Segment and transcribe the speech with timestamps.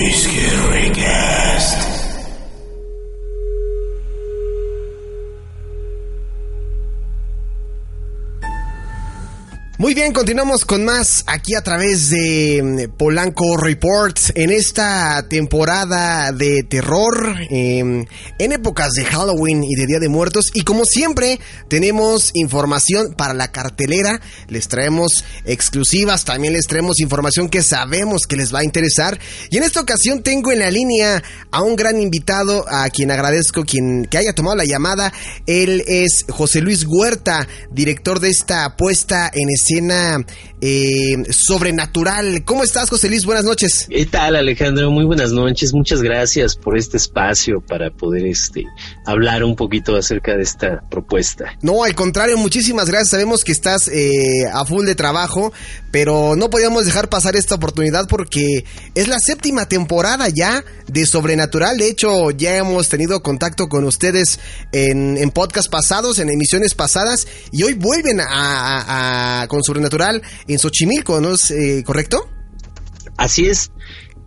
[0.00, 1.39] Cheesecake.
[9.80, 16.32] Muy bien, continuamos con más aquí a través de mm, Polanco Reports en esta temporada
[16.32, 18.04] de terror, em,
[18.38, 20.50] en épocas de Halloween y de Día de Muertos.
[20.52, 24.20] Y como siempre, tenemos información para la cartelera.
[24.48, 29.18] Les traemos exclusivas, también les traemos información que sabemos que les va a interesar.
[29.50, 33.64] Y en esta ocasión tengo en la línea a un gran invitado, a quien agradezco
[33.64, 35.10] quien, que haya tomado la llamada.
[35.46, 40.18] Él es José Luis Huerta, director de esta puesta en escena escena
[40.60, 42.44] eh, sobrenatural.
[42.44, 43.24] ¿Cómo estás, José Luis?
[43.24, 43.86] Buenas noches.
[43.88, 44.90] ¿Qué tal, Alejandro?
[44.90, 45.72] Muy buenas noches.
[45.72, 48.64] Muchas gracias por este espacio para poder este,
[49.06, 51.56] hablar un poquito acerca de esta propuesta.
[51.62, 53.10] No, al contrario, muchísimas gracias.
[53.10, 55.52] Sabemos que estás eh, a full de trabajo,
[55.90, 61.76] pero no podíamos dejar pasar esta oportunidad porque es la séptima temporada ya de Sobrenatural.
[61.78, 64.38] De hecho, ya hemos tenido contacto con ustedes
[64.72, 70.58] en, en podcast pasados, en emisiones pasadas, y hoy vuelven a, a, con Sobrenatural en
[70.58, 72.28] Xochimilco, ¿no es eh, correcto?
[73.16, 73.70] Así es.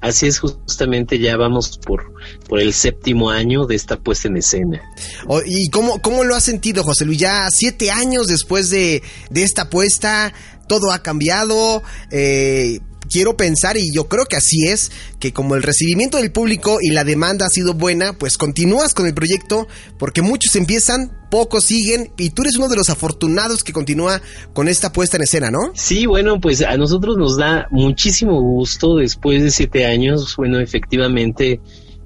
[0.01, 2.13] Así es, justamente ya vamos por,
[2.49, 4.81] por el séptimo año de esta puesta en escena.
[5.27, 7.19] Oh, ¿Y cómo, cómo lo has sentido, José Luis?
[7.19, 10.33] Ya siete años después de, de esta puesta,
[10.67, 11.83] todo ha cambiado.
[12.11, 16.79] Eh, quiero pensar, y yo creo que así es, que como el recibimiento del público
[16.81, 19.67] y la demanda ha sido buena, pues continúas con el proyecto,
[19.99, 24.21] porque muchos empiezan, pocos siguen, y tú eres uno de los afortunados que continúa
[24.53, 25.71] con esta puesta en escena, ¿no?
[25.75, 31.61] Sí, bueno, pues a nosotros nos da muchísimo gusto después de siete años, bueno, efectivamente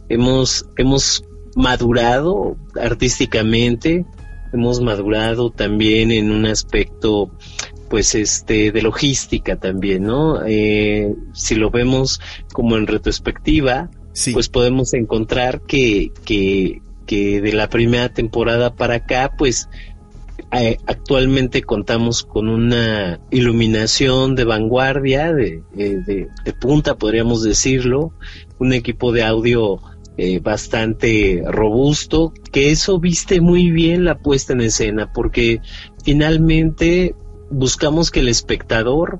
[0.09, 1.23] hemos, hemos
[1.55, 4.05] madurado artísticamente,
[4.53, 7.31] hemos madurado también en un aspecto
[7.89, 10.45] pues este de logística también, ¿no?
[10.45, 12.19] Eh, si lo vemos
[12.53, 13.89] como en retrospectiva,
[14.33, 19.69] pues podemos encontrar que, que, que de la primera temporada para acá, pues
[20.85, 28.14] actualmente contamos con una iluminación de vanguardia, de, de, de, punta, podríamos decirlo,
[28.59, 29.80] un equipo de audio
[30.19, 35.61] eh, bastante robusto, que eso viste muy bien la puesta en escena, porque
[36.04, 37.14] finalmente
[37.49, 39.19] buscamos que el espectador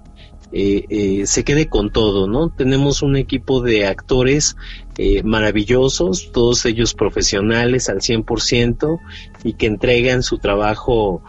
[0.54, 2.50] eh, eh, se quede con todo, ¿no?
[2.50, 4.56] Tenemos un equipo de actores
[4.98, 8.98] eh, maravillosos, todos ellos profesionales al 100%
[9.44, 11.22] y que entregan su trabajo,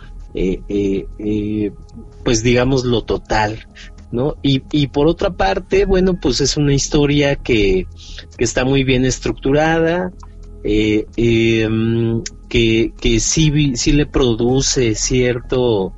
[2.25, 3.67] pues digamos, lo total,
[4.13, 4.37] ¿no?
[4.41, 7.89] Y, y, por otra parte, bueno, pues es una historia que,
[8.37, 10.13] que está muy bien estructurada,
[10.63, 15.95] em, que, que sí, sí le produce cierto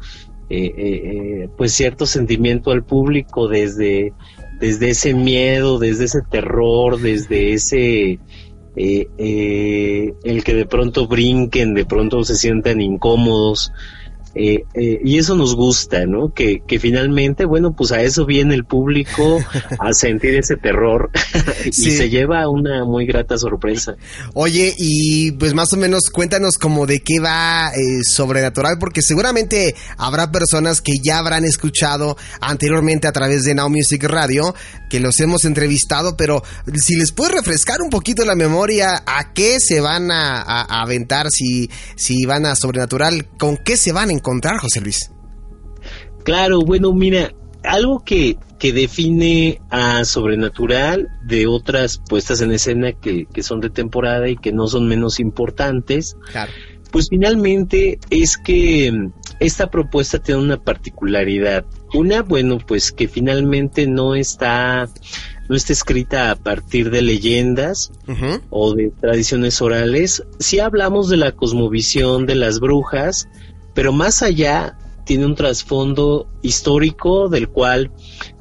[0.50, 4.12] eh, eh, eh, pues cierto sentimiento al público desde,
[4.59, 8.19] desde ese miedo, desde ese terror, desde ese
[8.77, 13.72] el que de pronto brinquen, de pronto se sientan incómodos,
[14.35, 16.33] eh, eh, y eso nos gusta, ¿no?
[16.33, 19.41] Que, que, finalmente, bueno, pues a eso viene el público,
[19.79, 21.11] a sentir ese terror
[21.65, 23.97] y se lleva una muy grata sorpresa.
[24.35, 29.75] Oye, y pues más o menos cuéntanos como de qué va eh, Sobrenatural, porque seguramente
[29.97, 34.55] habrá personas que ya habrán escuchado anteriormente a través de Now Music Radio,
[34.89, 39.59] que los hemos entrevistado, pero si les puedes refrescar un poquito la memoria, ¿a qué
[39.59, 43.27] se van a, a aventar si, si van a Sobrenatural?
[43.37, 45.11] ¿Con qué se van a encontrar, José Luis?
[46.25, 47.33] Claro, bueno, mira,
[47.65, 53.71] algo que, que define a Sobrenatural de otras puestas en escena que, que, son de
[53.71, 56.53] temporada y que no son menos importantes, claro.
[56.91, 61.65] pues finalmente es que mm, esta propuesta tiene una particularidad.
[61.95, 64.89] Una, bueno, pues que finalmente no está
[65.49, 68.41] no está escrita a partir de leyendas uh -huh.
[68.51, 70.23] o de tradiciones orales.
[70.39, 73.29] Si hablamos de la cosmovisión de las brujas,
[73.75, 77.91] pero más allá tiene un trasfondo histórico del cual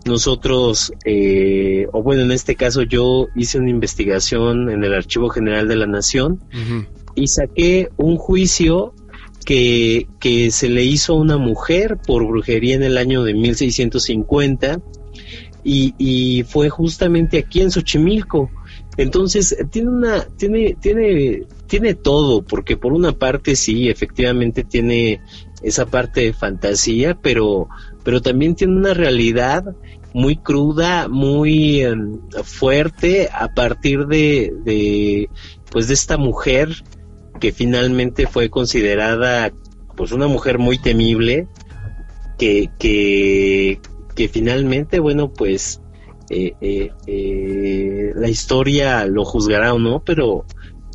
[0.06, 5.68] nosotros, eh, o bueno, en este caso yo hice una investigación en el Archivo General
[5.68, 6.88] de la Nación uh -huh.
[7.16, 8.94] y saqué un juicio
[9.46, 14.80] que, que se le hizo a una mujer por brujería en el año de 1650
[15.64, 18.52] y, y fue justamente aquí en Xochimilco.
[18.98, 25.22] Entonces, tiene una, tiene, tiene, tiene todo, porque por una parte sí, efectivamente tiene
[25.62, 27.70] esa parte de fantasía, pero,
[28.04, 29.64] pero también tiene una realidad
[30.14, 35.30] muy cruda, muy um, fuerte a partir de, de,
[35.72, 36.84] pues de esta mujer
[37.40, 39.54] que finalmente fue considerada
[39.96, 41.48] pues una mujer muy temible,
[42.38, 43.80] que, que,
[44.16, 45.82] que finalmente, bueno, pues
[46.30, 50.46] eh, eh, eh, la historia lo juzgará o no, pero,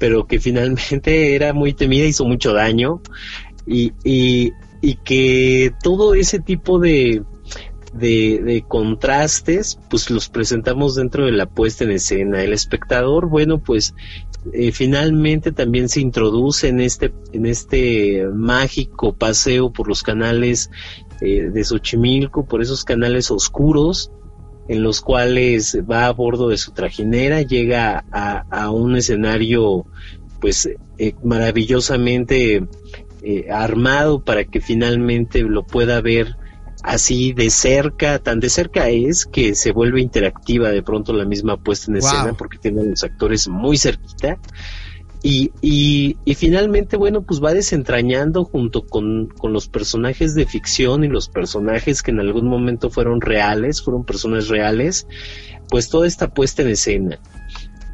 [0.04, 3.00] pero que finalmente era muy temida, hizo mucho daño
[3.66, 4.52] y, y,
[4.82, 7.22] y que todo ese tipo de,
[7.94, 12.42] de, contrastes, pues los presentamos dentro de la puesta en escena.
[12.42, 13.94] El espectador, bueno, pues
[14.52, 20.70] eh, finalmente también se introduce en este, en este mágico paseo por los canales
[21.22, 24.10] eh, de Xochimilco, por esos canales oscuros,
[24.68, 29.86] en los cuales va a bordo de su trajinera, llega a, un escenario
[30.40, 30.68] pues
[30.98, 32.66] eh, maravillosamente
[33.50, 36.36] armado para que finalmente lo pueda ver
[36.84, 41.56] así de cerca, tan de cerca es que se vuelve interactiva de pronto la misma
[41.56, 44.38] puesta en escena porque tienen los actores muy cerquita.
[45.26, 51.02] Y, y, y, finalmente, bueno, pues va desentrañando junto con, con, los personajes de ficción
[51.02, 55.06] y los personajes que en algún momento fueron reales, fueron personas reales,
[55.70, 57.18] pues toda esta puesta en escena.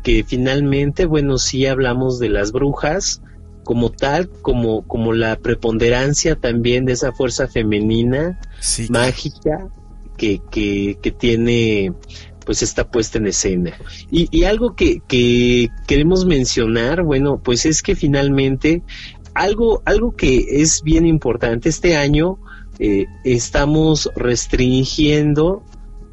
[0.03, 3.23] Que finalmente, bueno, sí hablamos de las brujas,
[3.63, 8.41] como tal, como, como la preponderancia también de esa fuerza femenina
[8.89, 9.69] mágica
[10.17, 11.93] que, que, que, tiene
[12.51, 13.79] pues esta puesta en escena.
[14.11, 18.83] Y, y algo que, que, queremos mencionar, bueno, pues es que finalmente
[19.35, 22.41] algo, algo que es bien importante este año,
[22.81, 25.63] eh, estamos restringiendo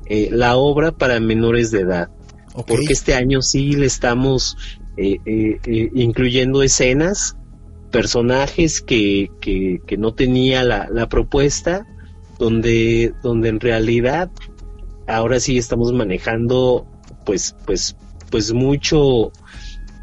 [0.05, 2.11] eh, la obra para menores de edad.
[2.67, 4.57] Porque este año sí le estamos
[4.95, 5.17] eh,
[5.95, 7.35] incluyendo escenas
[7.91, 11.87] personajes que, que, no tenía la, la, propuesta,
[12.37, 14.29] donde, donde en realidad
[15.07, 16.85] ahora sí estamos manejando
[17.25, 17.95] pues, pues,
[18.29, 19.31] pues mucho,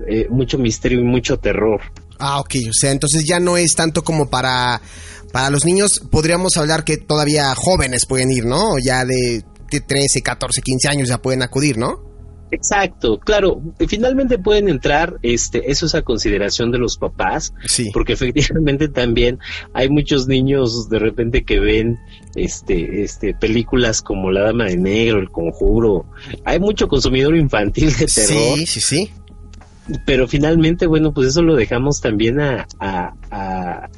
[0.08, 1.80] eh, mucho misterio y mucho terror.
[2.18, 4.80] Ah, ok, o sea, entonces ya no es tanto como para,
[5.32, 8.74] para los niños, podríamos hablar que todavía jóvenes pueden ir, ¿no?
[8.84, 12.14] Ya de, de 13, 14, 15 años ya pueden acudir, ¿no?
[12.54, 17.90] Exacto, claro, finalmente pueden entrar, este, eso es a consideración de los papás, sí.
[17.92, 19.40] porque efectivamente también
[19.72, 21.98] hay muchos niños de repente que ven,
[22.34, 26.06] este, este, películas como La Dama de Negro, El Conjuro,
[26.44, 28.58] hay mucho consumidor infantil de terror.
[28.58, 29.10] Sí, sí, sí.
[30.06, 33.88] Pero finalmente, bueno, pues eso lo dejamos también a, a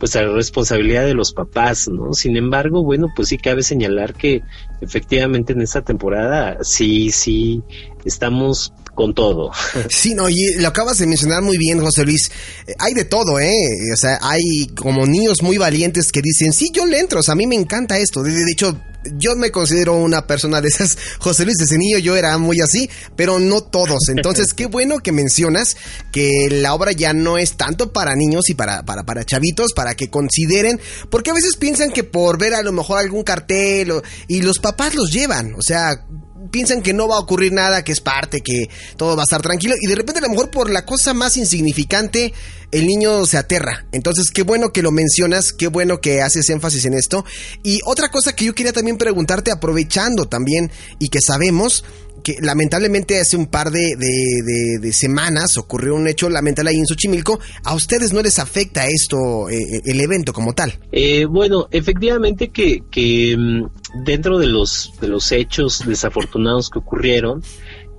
[0.00, 2.14] pues a la responsabilidad de los papás, ¿no?
[2.14, 4.42] Sin embargo, bueno, pues sí cabe señalar que
[4.80, 7.62] efectivamente en esta temporada sí, sí,
[8.06, 9.50] estamos con todo.
[9.88, 12.30] Sí, no, y lo acabas de mencionar muy bien, José Luis.
[12.66, 13.50] Eh, hay de todo, ¿eh?
[13.94, 17.32] O sea, hay como niños muy valientes que dicen, sí, yo le entro, o sea,
[17.32, 18.22] a mí me encanta esto.
[18.22, 18.78] De, hecho,
[19.16, 20.98] yo me considero una persona de esas.
[21.18, 24.10] José Luis, desde niño yo era muy así, pero no todos.
[24.10, 25.78] Entonces, qué bueno que mencionas
[26.12, 29.94] que la obra ya no es tanto para niños y para, para, para chavitos, para
[29.94, 33.92] que consideren, porque a veces piensan que por ver a lo mejor algún cartel
[34.28, 36.04] y los papás los llevan, o sea,
[36.50, 39.42] piensan que no va a ocurrir nada, que es parte, que todo va a estar
[39.42, 42.32] tranquilo y de repente a lo mejor por la cosa más insignificante
[42.70, 43.86] el niño se aterra.
[43.92, 47.24] Entonces, qué bueno que lo mencionas, qué bueno que haces énfasis en esto.
[47.62, 51.84] Y otra cosa que yo quería también preguntarte, aprovechando también y que sabemos,
[52.22, 57.40] que lamentablemente hace un par de, de, semanas ocurrió un hecho lamentable ahí en Xochimilco.
[57.64, 60.74] ¿A ustedes no les afecta esto, eh, eh, el evento como tal?
[60.92, 67.42] Eh, bueno, efectivamente que, que mm, dentro de los, de los hechos desafortunados que ocurrieron,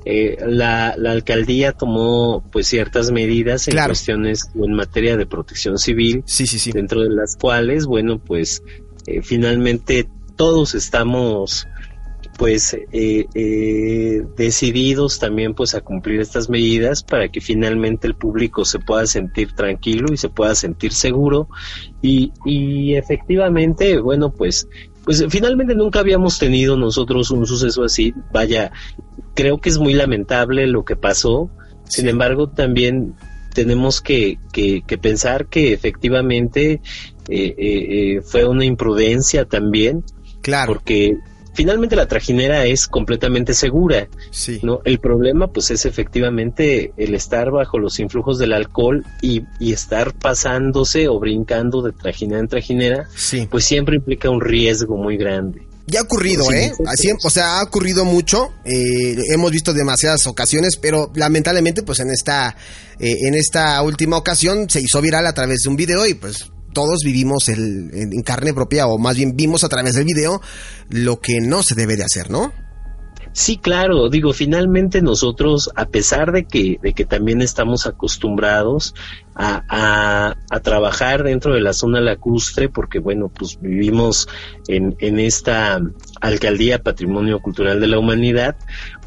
[0.03, 6.47] la, alcaldía tomó pues ciertas medidas en cuestiones o en materia de protección civil, sí,
[6.47, 6.71] sí, sí.
[6.71, 8.63] dentro de las cuales, bueno, pues
[9.21, 11.67] finalmente todos estamos
[12.41, 18.65] pues eh, eh, decididos también pues a cumplir estas medidas para que finalmente el público
[18.65, 21.49] se pueda sentir tranquilo y se pueda sentir seguro.
[22.01, 24.67] Y, y efectivamente bueno pues
[25.05, 28.11] pues finalmente nunca habíamos tenido nosotros un suceso así.
[28.33, 28.71] Vaya
[29.35, 31.51] creo que es muy lamentable lo que pasó.
[31.83, 33.13] Sin embargo también
[33.53, 36.81] tenemos que, que, pensar que efectivamente
[37.29, 40.03] eh, fue una imprudencia también
[40.41, 40.73] Claro.
[40.73, 41.17] Porque
[41.53, 44.07] finalmente la trajinera es completamente segura.
[44.31, 44.59] Sí.
[44.63, 44.81] ¿no?
[44.85, 50.13] El problema pues es efectivamente el estar bajo los influjos del alcohol y, y estar
[50.13, 53.47] pasándose o brincando de trajinera en trajinera, sí.
[53.49, 55.61] pues siempre implica un riesgo muy grande.
[55.87, 56.71] Ya ha ocurrido, ¿eh?
[56.85, 58.53] Así, o sea, ha ocurrido mucho.
[58.63, 62.55] Eh, hemos visto demasiadas ocasiones, pero lamentablemente, pues en esta,
[62.99, 66.50] eh, en esta última ocasión se hizo viral a través de un video y pues
[66.73, 70.41] todos vivimos el, en carne propia, o más bien vimos a través del video,
[70.89, 72.51] lo que no se debe de hacer, ¿no?
[73.33, 78.93] Sí, claro, digo, finalmente nosotros, a pesar de que, de que también estamos acostumbrados
[79.35, 84.27] a, a, trabajar dentro de la zona lacustre, porque bueno, pues vivimos
[84.67, 85.79] en, en esta
[86.19, 88.57] alcaldía Patrimonio Cultural de la Humanidad,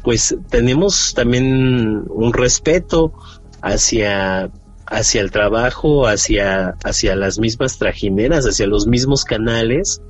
[0.01, 3.13] pues tenemos también un respeto
[3.61, 4.49] hacia
[4.87, 10.01] hacia el trabajo, hacia, hacia las mismas trajineras, hacia los mismos canales,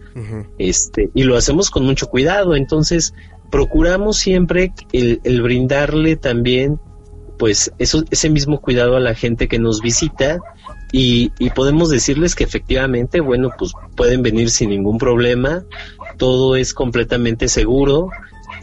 [0.58, 2.56] este, y lo hacemos con mucho cuidado.
[2.56, 3.14] Entonces,
[3.52, 6.80] procuramos siempre el, brindarle también,
[7.38, 10.40] pues, eso, ese mismo cuidado a la gente que nos visita,
[10.92, 15.64] y, y podemos decirles que efectivamente, bueno, pues pueden venir sin ningún problema,
[16.18, 18.10] todo es completamente seguro,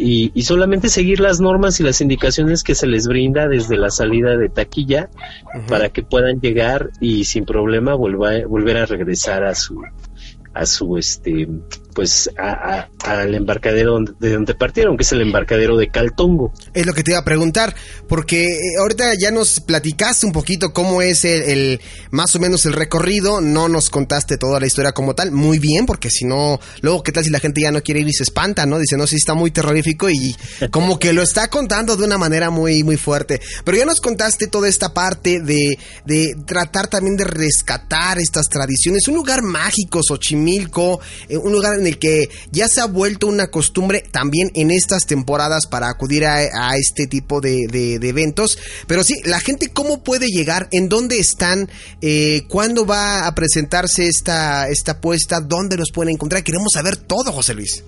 [0.03, 4.37] y, solamente seguir las normas y las indicaciones que se les brinda desde la salida
[4.37, 5.09] de taquilla
[5.69, 9.83] para que puedan llegar y sin problema volver a regresar a su
[10.55, 11.49] a su este
[11.95, 16.53] pues al embarcadero de donde partieron, que es el embarcadero de Caltongo.
[16.75, 17.75] Es lo que te iba a preguntar,
[18.09, 21.81] porque eh, ahorita ya nos platicaste un poquito cómo es el,
[22.11, 25.87] más o menos el recorrido, no nos contaste toda la historia como tal, muy bien,
[25.87, 28.25] porque si no, luego qué tal si la gente ya no quiere ir y se
[28.25, 28.79] espanta, ¿no?
[28.79, 30.37] Dice, no, sí está muy terrorífico y
[30.71, 33.41] como que lo está contando de una manera muy, muy fuerte.
[33.65, 39.09] Pero ya nos contaste toda esta parte de, de tratar también de rescatar estas tradiciones,
[39.09, 43.27] un lugar mágico, Xochimilco Milco, eh, un lugar en el que ya se ha vuelto
[43.27, 48.59] una costumbre también en estas temporadas para acudir a, este tipo de, eventos.
[48.87, 51.69] Pero sí, la gente cómo puede llegar, en dónde están,
[52.01, 56.43] eh, cuándo va a presentarse esta, esta apuesta, dónde los pueden encontrar.
[56.43, 57.85] Queremos saber todo, José Luis.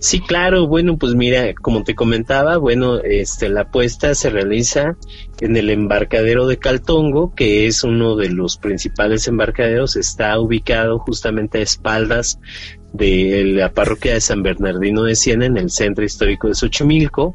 [0.00, 4.96] Sí, claro, bueno, pues mira, como te comentaba, bueno, este, la apuesta se realiza
[5.40, 11.58] en el embarcadero de Caltongo, que es uno de los principales embarcaderos, está ubicado justamente
[11.58, 12.38] a espaldas
[12.92, 17.34] de la parroquia de San Bernardino de Siena, en el centro histórico de Xochimilco,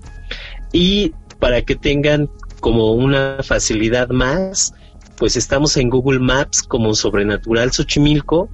[0.71, 2.29] y para que tengan
[2.59, 4.73] como una facilidad más,
[5.17, 8.49] pues estamos en Google Maps como Sobrenatural Xochimilco,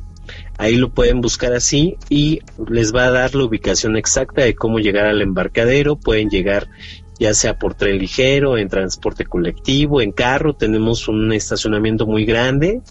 [0.58, 4.79] Ahí lo pueden buscar así y les va a dar la ubicación exacta de cómo
[4.79, 5.96] llegar al embarcadero.
[5.96, 6.68] Pueden llegar
[7.20, 12.82] ya sea por tren ligero, en transporte colectivo, en carro, tenemos un estacionamiento muy grande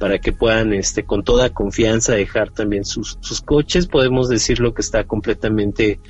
[0.00, 4.82] para que puedan este con toda confianza dejar también sus, sus coches, podemos decirlo que
[4.82, 6.00] está completamente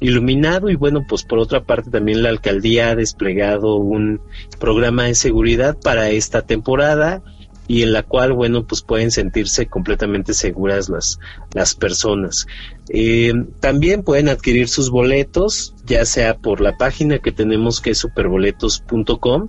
[0.00, 4.20] iluminado y bueno, pues por otra parte también la alcaldía ha desplegado un
[4.58, 7.22] programa de seguridad para esta temporada
[7.68, 11.20] y en la cual, bueno, pues pueden sentirse completamente seguras las,
[11.52, 12.46] las personas.
[12.90, 17.98] Eh, también pueden adquirir sus boletos, ya sea por la página que tenemos que es
[17.98, 19.48] superboletos.com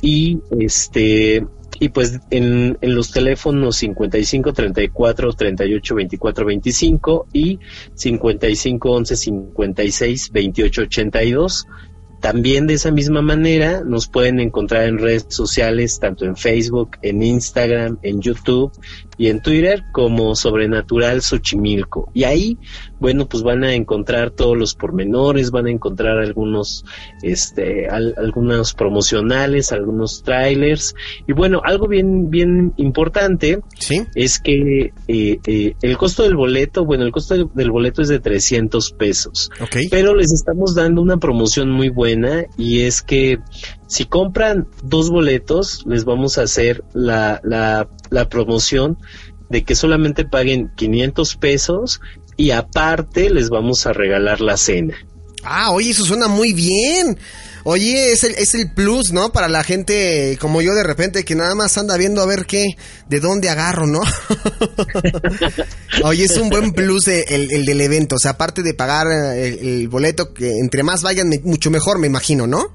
[0.00, 1.46] y este
[1.80, 7.58] y pues en, en, los teléfonos 55 34 38 24 25 y
[7.94, 11.66] 55 11 56 28 82
[12.24, 17.22] también de esa misma manera nos pueden encontrar en redes sociales, tanto en Facebook, en
[17.22, 18.72] Instagram, en YouTube
[19.16, 22.10] y en Twitter como Sobrenatural Xochimilco.
[22.14, 22.58] Y ahí,
[23.00, 26.84] bueno, pues van a encontrar todos los pormenores, van a encontrar algunos,
[27.22, 30.94] este, algunos promocionales, algunos trailers.
[31.26, 33.60] Y bueno, algo bien, bien importante
[34.14, 38.20] es que eh, eh, el costo del boleto, bueno, el costo del boleto es de
[38.20, 39.50] 300 pesos.
[39.90, 43.38] Pero les estamos dando una promoción muy buena y es que
[43.86, 48.96] si compran dos boletos, les vamos a hacer la, la, la promoción
[49.50, 52.00] de que solamente paguen 500 pesos
[52.36, 54.96] y aparte les vamos a regalar la cena.
[55.44, 57.18] Ah, oye, eso suena muy bien.
[57.64, 59.32] Oye, es el, es el plus, ¿no?
[59.32, 62.64] Para la gente como yo de repente que nada más anda viendo a ver qué,
[63.08, 64.02] de dónde agarro, ¿no?
[66.02, 68.16] oye, es un buen plus el, el, del evento.
[68.16, 69.06] O sea, aparte de pagar
[69.36, 72.66] el, el boleto, que entre más vayan, mucho mejor, me imagino, ¿no?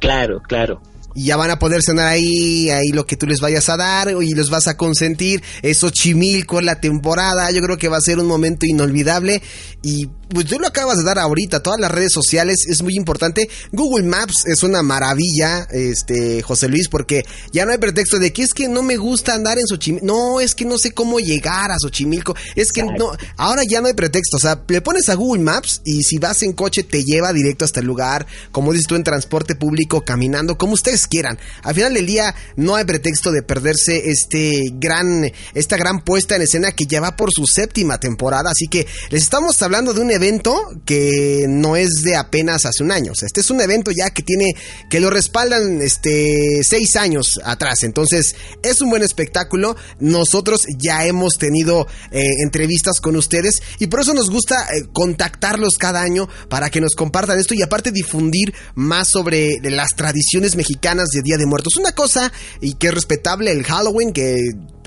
[0.00, 0.80] Claro, claro
[1.14, 4.10] y ya van a poder cenar ahí, ahí lo que tú les vayas a dar
[4.22, 5.42] y los vas a consentir.
[5.62, 9.42] Eso Chimilco, la temporada, yo creo que va a ser un momento inolvidable
[9.82, 13.48] y pues tú lo acabas de dar ahorita, todas las redes sociales es muy importante.
[13.72, 18.42] Google Maps es una maravilla, este José Luis, porque ya no hay pretexto de que
[18.42, 20.06] es que no me gusta andar en Xochimilco.
[20.06, 22.36] No, es que no sé cómo llegar a Xochimilco.
[22.54, 24.36] Es que no, ahora ya no hay pretexto.
[24.36, 27.64] O sea, le pones a Google Maps y si vas en coche te lleva directo
[27.64, 31.38] hasta el lugar, como dices tú, en transporte público, caminando, como ustedes quieran.
[31.62, 36.42] Al final del día no hay pretexto de perderse este gran, esta gran puesta en
[36.42, 38.50] escena que ya va por su séptima temporada.
[38.50, 42.92] Así que les estamos hablando de un evento que no es de apenas hace un
[42.92, 43.12] año.
[43.20, 44.52] este es un evento ya que tiene,
[44.88, 47.82] que lo respaldan este seis años atrás.
[47.82, 49.76] Entonces es un buen espectáculo.
[49.98, 55.74] Nosotros ya hemos tenido eh, entrevistas con ustedes y por eso nos gusta eh, contactarlos
[55.78, 60.89] cada año para que nos compartan esto y aparte difundir más sobre las tradiciones mexicanas
[60.96, 61.76] de Día de Muertos.
[61.76, 64.36] Una cosa y que es respetable el Halloween, que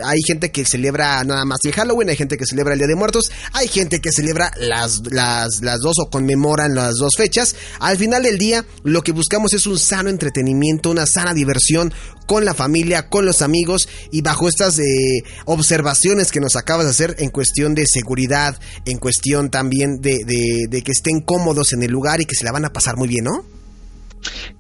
[0.04, 2.96] hay gente que celebra nada más el Halloween, hay gente que celebra el Día de
[2.96, 7.56] Muertos, hay gente que celebra las, las, las dos o conmemoran las dos fechas.
[7.80, 11.94] Al final del día, lo que buscamos es un sano entretenimiento, una sana diversión
[12.26, 16.92] con la familia, con los amigos y bajo estas eh, observaciones que nos acabas de
[16.92, 22.22] hacer en cuestión de seguridad, en cuestión también de que estén cómodos en el lugar
[22.22, 23.63] y que se la van a pasar muy bien, ¿no?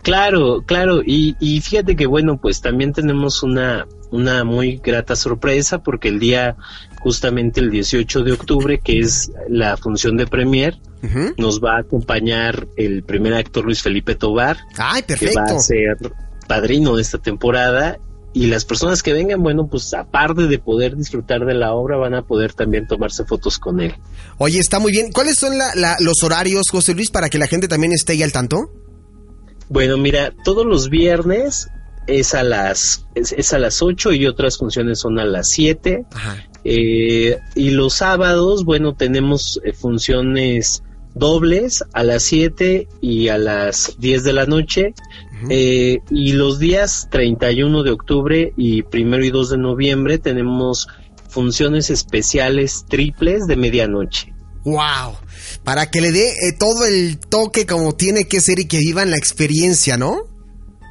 [0.01, 5.81] Claro, claro, y, y, fíjate que bueno, pues también tenemos una, una muy grata sorpresa
[5.81, 6.57] porque el día
[6.99, 10.79] justamente el 18 de octubre, que es la función de premier,
[11.37, 15.97] nos va a acompañar el primer actor Luis Felipe Tobar, Ay, que va a ser
[16.47, 17.97] padrino de esta temporada
[18.33, 22.15] y las personas que vengan, bueno, pues aparte de poder disfrutar de la obra, van
[22.15, 23.93] a poder también tomarse fotos con él.
[24.39, 25.11] Oye, está muy bien.
[25.11, 25.53] ¿Cuáles son
[25.99, 28.71] los horarios, José Luis, para que la gente también esté ahí al tanto?
[29.73, 31.67] Bueno, mira, todos los viernes
[32.05, 36.05] es a las es, a las 8 y otras funciones son a las 7.
[36.63, 40.83] Eh, y los sábados, bueno, tenemos eh, funciones
[41.15, 44.93] dobles a las 7 y a las 10 de la noche.
[45.49, 50.87] Eh, y los días 31 de octubre y primero y 2 de noviembre tenemos
[51.29, 54.35] funciones especiales triples de medianoche.
[54.65, 55.15] ¡Wow!
[55.63, 59.11] Para que le dé eh, todo el toque como tiene que ser y que vivan
[59.11, 60.27] la experiencia, ¿no?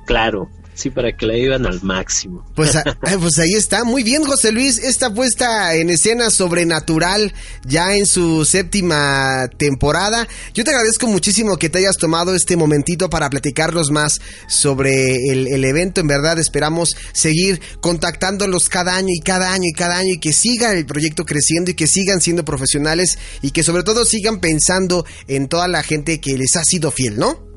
[0.07, 0.49] Claro.
[0.75, 2.47] Sí, para que la vivan al máximo.
[2.55, 2.73] Pues,
[3.21, 3.85] pues ahí está.
[3.85, 4.79] Muy bien, José Luis.
[4.79, 10.27] Esta puesta en escena sobrenatural ya en su séptima temporada.
[10.55, 15.47] Yo te agradezco muchísimo que te hayas tomado este momentito para platicarnos más sobre el,
[15.49, 16.01] el evento.
[16.01, 20.33] En verdad, esperamos seguir contactándolos cada año y cada año y cada año y que
[20.33, 25.05] siga el proyecto creciendo y que sigan siendo profesionales y que sobre todo sigan pensando
[25.29, 27.52] en toda la gente que les ha sido fiel, ¿no?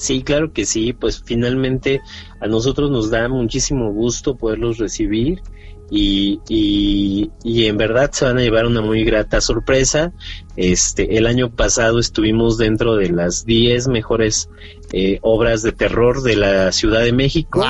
[0.00, 2.00] Sí, claro que sí, pues finalmente
[2.40, 5.42] a nosotros nos da muchísimo gusto poderlos recibir
[5.90, 10.12] y, y, y, en verdad se van a llevar una muy grata sorpresa.
[10.56, 14.48] Este, el año pasado estuvimos dentro de las 10 mejores
[14.92, 17.62] eh, obras de terror de la Ciudad de México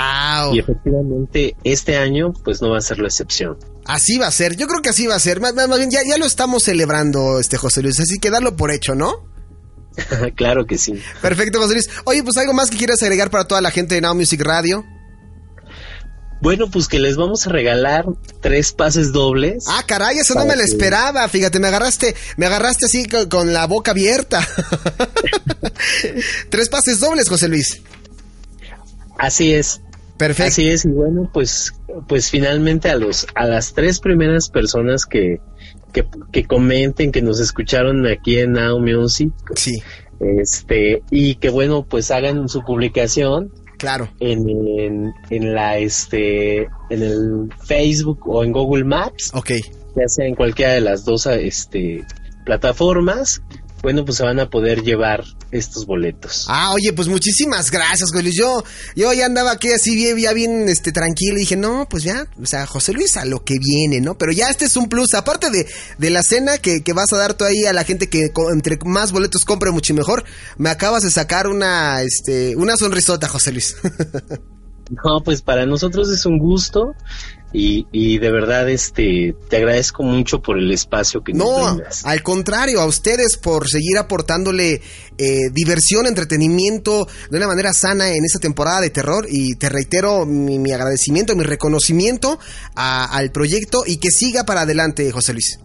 [0.53, 3.57] y efectivamente este año pues no va a ser la excepción.
[3.87, 5.41] Así va a ser, yo creo que así va a ser.
[5.41, 8.71] Más, más bien ya, ya lo estamos celebrando, este José Luis, así que darlo por
[8.71, 9.30] hecho, ¿no?
[10.37, 11.01] claro que sí.
[11.21, 11.91] Perfecto, José Luis.
[12.05, 14.85] Oye, pues algo más que quieras agregar para toda la gente de Now Music Radio.
[16.41, 18.07] Bueno, pues que les vamos a regalar
[18.41, 19.65] tres pases dobles.
[19.69, 21.29] Ah, caray, eso no me lo esperaba.
[21.29, 24.47] Fíjate, me agarraste, me agarraste así con, la boca abierta.
[26.49, 27.83] tres pases dobles, José Luis.
[29.19, 29.83] Así es.
[30.17, 30.51] Perfecto.
[30.51, 31.75] Así es, y bueno, pues,
[32.07, 35.41] pues finalmente a los, a las tres primeras personas que,
[35.93, 39.33] que, comenten que nos escucharon aquí en Now Music.
[39.55, 39.83] Sí.
[40.21, 43.53] Este, y que bueno, pues hagan su publicación.
[43.79, 44.11] Claro.
[44.21, 49.31] En, en, la, este, en el Facebook o en Google Maps.
[49.35, 49.53] Ok.
[49.97, 52.05] Ya sea en cualquiera de las dos, este,
[52.45, 53.43] plataformas
[53.83, 56.47] bueno, pues se van a poder llevar estos boletos.
[56.49, 58.31] Ah, oye, pues muchísimas gracias, güey.
[58.33, 58.63] Yo,
[58.95, 62.27] yo ya andaba aquí así bien, ya bien este, tranquilo y dije, no, pues ya,
[62.41, 64.19] o sea, José Luis a lo que viene, ¿no?
[64.19, 65.67] Pero ya este es un plus, aparte de,
[65.99, 68.79] de la cena que, que vas a dar tú ahí a la gente que entre
[68.85, 70.25] más boletos compre mucho mejor,
[70.59, 73.77] me acabas de sacar una, este, una sonrisota, José Luis.
[75.05, 76.95] No, pues para nosotros es un gusto
[77.53, 82.23] y, y, de verdad este te agradezco mucho por el espacio que no, nos al
[82.23, 84.81] contrario, a ustedes por seguir aportándole
[85.19, 90.27] eh, diversión, entretenimiento de una manera sana en esta temporada de terror y te reitero
[90.27, 92.39] mi, agradecimiento, mi reconocimiento
[92.75, 95.59] al proyecto y que siga para adelante, José Luis.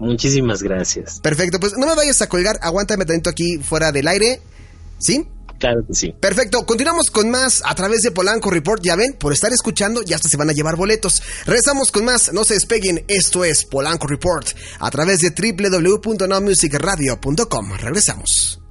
[0.00, 1.20] Muchísimas gracias.
[1.20, 4.40] Perfecto, pues no me vayas a colgar, aguántame tanto aquí fuera del aire,
[4.98, 5.28] ¿sí?
[5.58, 6.14] Claro que sí.
[6.20, 8.82] Perfecto, continuamos con más a través de Polanco Report.
[8.82, 11.22] Ya ven, por estar escuchando, ya hasta se van a llevar boletos.
[11.46, 13.04] Regresamos con más, no se despeguen.
[13.08, 14.46] Esto es Polanco Report
[14.78, 17.72] a través de www.nomusicradio.com.
[17.78, 18.63] Regresamos.